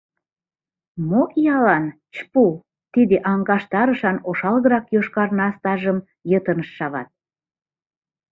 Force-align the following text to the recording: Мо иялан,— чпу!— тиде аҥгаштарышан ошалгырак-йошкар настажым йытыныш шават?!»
Мо 1.09 1.21
иялан,— 1.39 1.85
чпу!— 2.15 2.43
тиде 2.93 3.17
аҥгаштарышан 3.31 4.17
ошалгырак-йошкар 4.29 5.29
настажым 5.39 5.97
йытыныш 6.29 6.69
шават?!» 6.77 7.07